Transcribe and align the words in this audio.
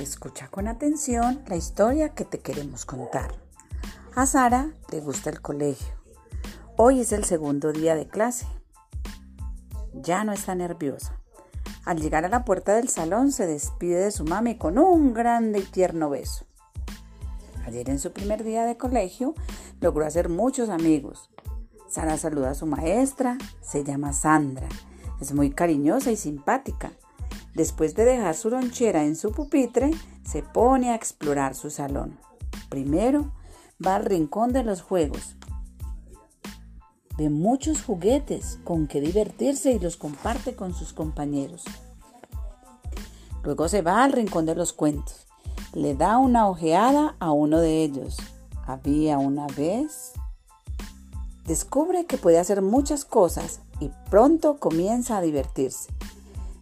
Escucha 0.00 0.48
con 0.48 0.66
atención 0.66 1.42
la 1.46 1.56
historia 1.56 2.14
que 2.14 2.24
te 2.24 2.38
queremos 2.38 2.86
contar. 2.86 3.34
A 4.14 4.24
Sara 4.24 4.72
le 4.90 5.00
gusta 5.00 5.28
el 5.28 5.42
colegio. 5.42 5.94
Hoy 6.78 7.00
es 7.00 7.12
el 7.12 7.24
segundo 7.24 7.70
día 7.70 7.94
de 7.94 8.08
clase. 8.08 8.46
Ya 9.92 10.24
no 10.24 10.32
está 10.32 10.54
nerviosa. 10.54 11.20
Al 11.84 12.00
llegar 12.00 12.24
a 12.24 12.30
la 12.30 12.46
puerta 12.46 12.74
del 12.74 12.88
salón 12.88 13.30
se 13.30 13.46
despide 13.46 14.04
de 14.04 14.10
su 14.10 14.24
mami 14.24 14.56
con 14.56 14.78
un 14.78 15.12
grande 15.12 15.58
y 15.58 15.64
tierno 15.64 16.08
beso. 16.08 16.46
Ayer 17.66 17.90
en 17.90 17.98
su 17.98 18.10
primer 18.12 18.42
día 18.42 18.64
de 18.64 18.78
colegio 18.78 19.34
logró 19.82 20.06
hacer 20.06 20.30
muchos 20.30 20.70
amigos. 20.70 21.28
Sara 21.90 22.16
saluda 22.16 22.52
a 22.52 22.54
su 22.54 22.64
maestra, 22.64 23.36
se 23.60 23.84
llama 23.84 24.14
Sandra. 24.14 24.68
Es 25.20 25.34
muy 25.34 25.50
cariñosa 25.50 26.10
y 26.10 26.16
simpática. 26.16 26.92
Después 27.60 27.94
de 27.94 28.06
dejar 28.06 28.34
su 28.36 28.48
lonchera 28.48 29.04
en 29.04 29.16
su 29.16 29.32
pupitre, 29.32 29.90
se 30.24 30.42
pone 30.42 30.92
a 30.92 30.94
explorar 30.94 31.54
su 31.54 31.68
salón. 31.68 32.18
Primero 32.70 33.32
va 33.86 33.96
al 33.96 34.06
rincón 34.06 34.54
de 34.54 34.64
los 34.64 34.80
juegos. 34.80 35.36
Ve 37.18 37.28
muchos 37.28 37.82
juguetes 37.82 38.58
con 38.64 38.86
que 38.86 39.02
divertirse 39.02 39.72
y 39.72 39.78
los 39.78 39.98
comparte 39.98 40.56
con 40.56 40.72
sus 40.72 40.94
compañeros. 40.94 41.64
Luego 43.42 43.68
se 43.68 43.82
va 43.82 44.04
al 44.04 44.12
rincón 44.12 44.46
de 44.46 44.54
los 44.54 44.72
cuentos. 44.72 45.26
Le 45.74 45.94
da 45.94 46.16
una 46.16 46.48
ojeada 46.48 47.14
a 47.18 47.30
uno 47.30 47.60
de 47.60 47.84
ellos. 47.84 48.16
Había 48.66 49.18
una 49.18 49.46
vez. 49.48 50.12
Descubre 51.44 52.06
que 52.06 52.16
puede 52.16 52.38
hacer 52.38 52.62
muchas 52.62 53.04
cosas 53.04 53.60
y 53.80 53.90
pronto 54.08 54.56
comienza 54.56 55.18
a 55.18 55.20
divertirse. 55.20 55.90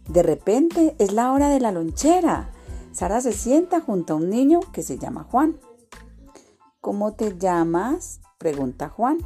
De 0.09 0.23
repente 0.23 0.95
es 0.97 1.13
la 1.13 1.31
hora 1.31 1.49
de 1.49 1.59
la 1.59 1.71
lonchera. 1.71 2.49
Sara 2.91 3.21
se 3.21 3.31
sienta 3.31 3.79
junto 3.79 4.13
a 4.13 4.15
un 4.15 4.29
niño 4.29 4.59
que 4.73 4.81
se 4.81 4.97
llama 4.97 5.23
Juan. 5.29 5.59
¿Cómo 6.81 7.13
te 7.13 7.37
llamas? 7.37 8.19
pregunta 8.39 8.89
Juan. 8.89 9.19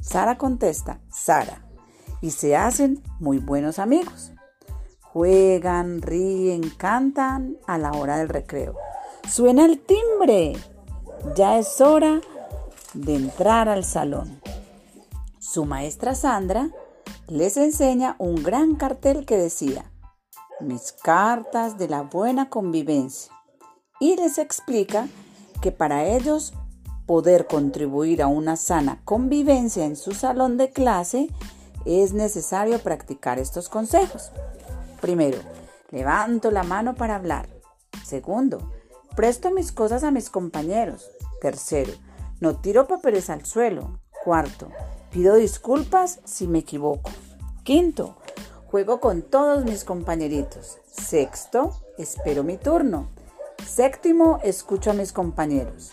Sara 0.00 0.36
contesta, 0.36 1.00
Sara. 1.10 1.66
Y 2.20 2.32
se 2.32 2.54
hacen 2.54 3.02
muy 3.18 3.38
buenos 3.38 3.78
amigos. 3.78 4.32
Juegan, 5.00 6.02
ríen, 6.02 6.68
cantan 6.76 7.56
a 7.66 7.78
la 7.78 7.92
hora 7.92 8.18
del 8.18 8.28
recreo. 8.28 8.74
Suena 9.26 9.64
el 9.64 9.80
timbre. 9.80 10.52
Ya 11.34 11.58
es 11.58 11.80
hora 11.80 12.20
de 12.92 13.14
entrar 13.14 13.70
al 13.70 13.84
salón. 13.84 14.42
Su 15.38 15.64
maestra 15.64 16.14
Sandra 16.14 16.68
les 17.26 17.56
enseña 17.56 18.16
un 18.18 18.42
gran 18.42 18.74
cartel 18.74 19.24
que 19.24 19.38
decía, 19.38 19.90
mis 20.60 20.92
cartas 20.92 21.78
de 21.78 21.88
la 21.88 22.02
buena 22.02 22.48
convivencia 22.48 23.32
y 24.00 24.16
les 24.16 24.38
explica 24.38 25.08
que 25.60 25.72
para 25.72 26.04
ellos 26.06 26.54
poder 27.06 27.46
contribuir 27.46 28.22
a 28.22 28.26
una 28.26 28.56
sana 28.56 29.00
convivencia 29.04 29.84
en 29.84 29.96
su 29.96 30.12
salón 30.12 30.56
de 30.56 30.70
clase 30.70 31.28
es 31.84 32.12
necesario 32.12 32.78
practicar 32.80 33.38
estos 33.38 33.68
consejos. 33.68 34.32
Primero, 35.00 35.38
levanto 35.90 36.50
la 36.50 36.64
mano 36.64 36.94
para 36.94 37.14
hablar. 37.14 37.48
Segundo, 38.04 38.72
presto 39.14 39.50
mis 39.50 39.72
cosas 39.72 40.04
a 40.04 40.10
mis 40.10 40.30
compañeros. 40.30 41.10
Tercero, 41.40 41.92
no 42.40 42.56
tiro 42.56 42.86
papeles 42.86 43.30
al 43.30 43.44
suelo. 43.46 44.00
Cuarto, 44.24 44.68
pido 45.12 45.36
disculpas 45.36 46.20
si 46.24 46.48
me 46.48 46.58
equivoco. 46.60 47.10
Quinto, 47.62 48.16
Juego 48.70 48.98
con 48.98 49.22
todos 49.22 49.64
mis 49.64 49.84
compañeritos. 49.84 50.78
Sexto, 50.90 51.72
espero 51.98 52.42
mi 52.42 52.56
turno. 52.56 53.08
Séptimo, 53.64 54.40
escucho 54.42 54.90
a 54.90 54.94
mis 54.94 55.12
compañeros. 55.12 55.92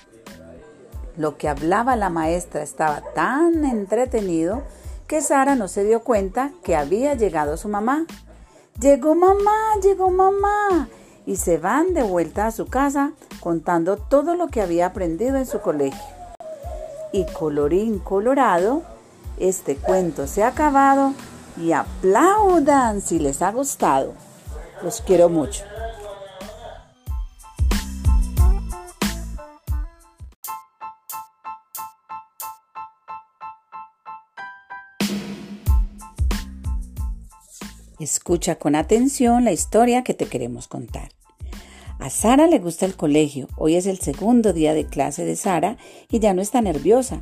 Lo 1.15 1.37
que 1.37 1.47
hablaba 1.47 1.95
la 1.95 2.09
maestra 2.09 2.63
estaba 2.63 3.03
tan 3.13 3.63
entretenido 3.63 4.63
que 5.05 5.21
Sara 5.21 5.53
no 5.53 5.67
se 5.67 5.83
dio 5.83 6.01
cuenta 6.01 6.51
que 6.63 6.75
había 6.75 7.13
llegado 7.13 7.57
su 7.57 7.69
mamá. 7.69 8.07
Llegó 8.79 9.13
mamá, 9.13 9.75
llegó 9.83 10.09
mamá. 10.09 10.89
Y 11.27 11.35
se 11.35 11.59
van 11.59 11.93
de 11.93 12.01
vuelta 12.01 12.47
a 12.47 12.51
su 12.51 12.65
casa 12.65 13.13
contando 13.39 13.97
todo 13.97 14.33
lo 14.33 14.47
que 14.47 14.61
había 14.61 14.87
aprendido 14.87 15.37
en 15.37 15.45
su 15.45 15.61
colegio. 15.61 16.01
Y 17.11 17.25
colorín 17.25 17.99
colorado, 17.99 18.81
este 19.37 19.75
cuento 19.75 20.25
se 20.25 20.43
ha 20.43 20.47
acabado 20.47 21.13
y 21.57 21.71
aplaudan 21.71 23.01
si 23.01 23.19
les 23.19 23.41
ha 23.41 23.51
gustado. 23.51 24.13
Los 24.83 25.01
quiero 25.01 25.29
mucho. 25.29 25.63
Escucha 37.99 38.55
con 38.55 38.75
atención 38.75 39.45
la 39.45 39.53
historia 39.53 40.03
que 40.03 40.13
te 40.13 40.25
queremos 40.25 40.67
contar. 40.67 41.09
A 41.99 42.09
Sara 42.09 42.47
le 42.47 42.59
gusta 42.59 42.85
el 42.85 42.97
colegio. 42.97 43.47
Hoy 43.55 43.75
es 43.75 43.85
el 43.85 43.99
segundo 43.99 44.51
día 44.51 44.73
de 44.73 44.85
clase 44.85 45.23
de 45.23 45.37
Sara 45.37 45.77
y 46.09 46.19
ya 46.19 46.33
no 46.33 46.41
está 46.41 46.61
nerviosa. 46.61 47.21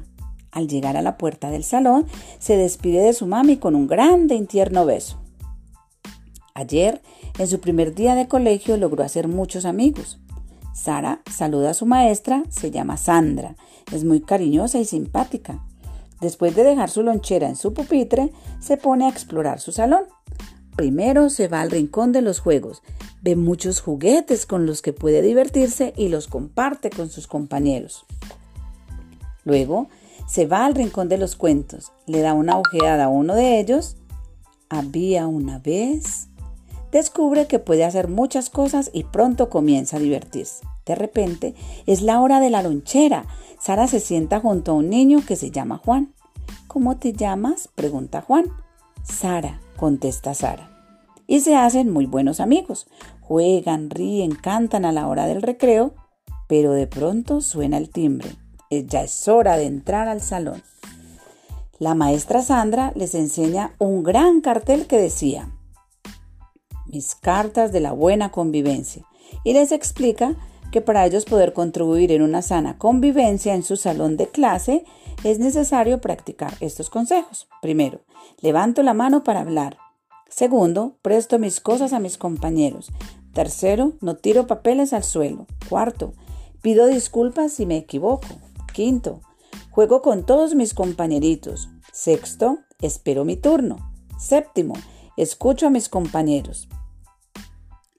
Al 0.52 0.68
llegar 0.68 0.98
a 0.98 1.02
la 1.02 1.18
puerta 1.18 1.50
del 1.50 1.64
salón, 1.64 2.06
se 2.40 2.58
despide 2.58 3.02
de 3.02 3.14
su 3.14 3.26
mami 3.26 3.58
con 3.58 3.76
un 3.76 3.88
grande 3.88 4.36
y 4.36 4.46
tierno 4.46 4.86
beso. 4.86 5.18
Ayer, 6.54 7.02
en 7.40 7.48
su 7.48 7.60
primer 7.60 7.96
día 7.96 8.16
de 8.16 8.28
colegio, 8.28 8.76
logró 8.78 9.04
hacer 9.04 9.28
muchos 9.28 9.66
amigos. 9.66 10.20
Sara 10.74 11.22
saluda 11.30 11.72
a 11.72 11.74
su 11.74 11.86
maestra, 11.86 12.44
se 12.50 12.72
llama 12.72 12.98
Sandra, 12.98 13.56
es 13.92 14.04
muy 14.04 14.22
cariñosa 14.22 14.80
y 14.80 14.86
simpática. 14.86 15.64
Después 16.20 16.56
de 16.56 16.64
dejar 16.64 16.90
su 16.90 17.04
lonchera 17.04 17.50
en 17.50 17.56
su 17.56 17.74
pupitre, 17.74 18.32
se 18.60 18.78
pone 18.78 19.06
a 19.06 19.10
explorar 19.10 19.60
su 19.60 19.72
salón. 19.72 20.04
Primero 20.76 21.30
se 21.30 21.48
va 21.48 21.62
al 21.62 21.72
rincón 21.72 22.12
de 22.12 22.22
los 22.22 22.40
juegos, 22.40 22.84
ve 23.22 23.36
muchos 23.36 23.82
juguetes 23.82 24.46
con 24.46 24.66
los 24.66 24.82
que 24.82 24.94
puede 24.94 25.22
divertirse 25.22 25.94
y 25.98 26.10
los 26.10 26.28
comparte 26.28 26.90
con 26.90 27.10
sus 27.10 27.28
compañeros. 27.28 28.06
Luego 29.44 29.90
se 30.28 30.46
va 30.48 30.66
al 30.66 30.76
rincón 30.76 31.10
de 31.10 31.18
los 31.18 31.36
cuentos, 31.36 31.92
le 32.08 32.22
da 32.22 32.34
una 32.34 32.58
ojeada 32.58 33.06
a 33.06 33.10
uno 33.10 33.36
de 33.36 33.60
ellos. 33.60 33.98
Había 34.70 35.28
una 35.28 35.60
vez. 35.60 36.30
Descubre 36.92 37.48
que 37.48 37.60
puede 37.60 37.86
hacer 37.86 38.08
muchas 38.08 38.50
cosas 38.50 38.90
y 38.94 39.04
pronto 39.04 39.50
comienza 39.50 39.98
a 39.98 40.00
divertirse. 40.00 40.66
De 40.86 40.96
repente 40.96 41.56
es 41.86 42.02
la 42.02 42.20
hora 42.20 42.40
de 42.40 42.50
la 42.50 42.64
lonchera. 42.64 43.26
Sara 43.60 43.88
se 43.88 44.00
sienta 44.00 44.40
junto 44.40 44.72
a 44.72 44.76
un 44.76 44.90
niño 44.90 45.20
que 45.26 45.36
se 45.36 45.52
llama 45.52 45.78
Juan. 45.78 46.14
¿Cómo 46.68 46.98
te 46.98 47.14
llamas? 47.14 47.70
pregunta 47.76 48.22
Juan. 48.22 48.46
Sara, 49.04 49.62
contesta 49.78 50.34
Sara. 50.34 50.70
Y 51.28 51.40
se 51.42 51.56
hacen 51.56 51.92
muy 51.92 52.06
buenos 52.06 52.40
amigos. 52.40 52.88
Juegan, 53.22 53.90
ríen, 53.90 54.36
cantan 54.36 54.84
a 54.84 54.92
la 54.92 55.08
hora 55.08 55.28
del 55.28 55.42
recreo, 55.42 55.94
pero 56.48 56.74
de 56.74 56.88
pronto 56.88 57.40
suena 57.40 57.78
el 57.78 57.90
timbre. 57.90 58.41
Eh, 58.72 58.86
ya 58.88 59.04
es 59.04 59.28
hora 59.28 59.58
de 59.58 59.66
entrar 59.66 60.08
al 60.08 60.22
salón. 60.22 60.64
La 61.78 61.94
maestra 61.94 62.42
Sandra 62.42 62.94
les 62.96 63.14
enseña 63.16 63.76
un 63.80 64.02
gran 64.02 64.40
cartel 64.40 64.88
que 64.88 64.98
decía, 64.98 65.52
mis 66.88 67.16
cartas 67.16 67.72
de 67.72 67.82
la 67.82 67.92
buena 67.92 68.32
convivencia, 68.32 69.06
y 69.44 69.54
les 69.54 69.72
explica 69.72 70.36
que 70.72 70.80
para 70.80 71.06
ellos 71.06 71.26
poder 71.26 71.52
contribuir 71.52 72.14
en 72.14 72.22
una 72.22 72.42
sana 72.42 72.78
convivencia 72.78 73.54
en 73.56 73.64
su 73.64 73.76
salón 73.76 74.16
de 74.16 74.30
clase 74.30 74.86
es 75.26 75.38
necesario 75.38 76.00
practicar 76.00 76.54
estos 76.62 76.90
consejos. 76.90 77.50
Primero, 77.62 78.02
levanto 78.40 78.84
la 78.84 78.94
mano 78.94 79.24
para 79.24 79.42
hablar. 79.42 79.78
Segundo, 80.30 80.96
presto 81.02 81.40
mis 81.40 81.60
cosas 81.60 81.92
a 81.92 82.00
mis 82.00 82.18
compañeros. 82.18 82.90
Tercero, 83.34 83.94
no 84.00 84.16
tiro 84.16 84.48
papeles 84.48 84.94
al 84.94 85.04
suelo. 85.04 85.46
Cuarto, 85.68 86.14
pido 86.62 86.88
disculpas 86.88 87.52
si 87.52 87.66
me 87.66 87.76
equivoco. 87.76 88.28
Quinto, 88.72 89.22
juego 89.70 90.02
con 90.02 90.26
todos 90.26 90.56
mis 90.56 90.74
compañeritos. 90.74 91.70
Sexto, 91.92 92.60
espero 92.80 93.26
mi 93.26 93.38
turno. 93.38 93.78
Séptimo, 94.20 94.74
escucho 95.18 95.68
a 95.68 95.70
mis 95.70 95.90
compañeros. 95.90 96.68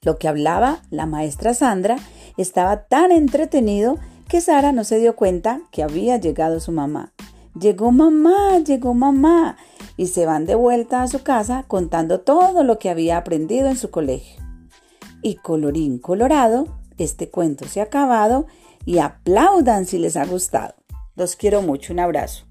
Lo 0.02 0.18
que 0.18 0.28
hablaba 0.28 0.82
la 0.90 1.06
maestra 1.06 1.54
Sandra 1.54 1.96
estaba 2.36 2.84
tan 2.84 3.12
entretenido 3.12 3.98
que 4.28 4.40
Sara 4.40 4.72
no 4.72 4.84
se 4.84 4.98
dio 4.98 5.14
cuenta 5.14 5.60
que 5.70 5.82
había 5.82 6.16
llegado 6.16 6.58
su 6.58 6.72
mamá. 6.72 7.12
Llegó 7.58 7.92
mamá, 7.92 8.58
llegó 8.64 8.94
mamá. 8.94 9.56
Y 9.96 10.06
se 10.06 10.24
van 10.24 10.46
de 10.46 10.54
vuelta 10.54 11.02
a 11.02 11.08
su 11.08 11.22
casa 11.22 11.64
contando 11.68 12.20
todo 12.20 12.64
lo 12.64 12.78
que 12.78 12.88
había 12.88 13.18
aprendido 13.18 13.68
en 13.68 13.76
su 13.76 13.90
colegio. 13.90 14.42
Y 15.20 15.36
colorín 15.36 15.98
colorado, 15.98 16.66
este 16.98 17.30
cuento 17.30 17.66
se 17.66 17.80
ha 17.80 17.84
acabado 17.84 18.46
y 18.84 18.98
aplaudan 18.98 19.86
si 19.86 19.98
les 19.98 20.16
ha 20.16 20.24
gustado. 20.24 20.74
Los 21.14 21.36
quiero 21.36 21.62
mucho, 21.62 21.92
un 21.92 22.00
abrazo. 22.00 22.46